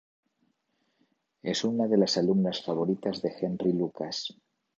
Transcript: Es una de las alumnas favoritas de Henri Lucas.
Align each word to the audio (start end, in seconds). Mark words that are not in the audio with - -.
Es 1.43 1.63
una 1.63 1.85
de 1.87 1.95
las 1.95 2.17
alumnas 2.17 2.65
favoritas 2.65 3.21
de 3.21 3.35
Henri 3.39 3.71
Lucas. 3.73 4.33